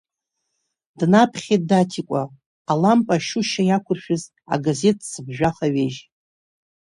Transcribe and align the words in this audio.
Днаԥхьеит 0.99 1.63
Даҭикәа, 1.69 2.21
алампа 2.71 3.13
ашьушьа 3.17 3.63
иақәыршәыз 3.65 4.23
агазеҭ 4.53 4.97
цыԥжәаха 5.09 5.67
ҩежь. 5.73 5.99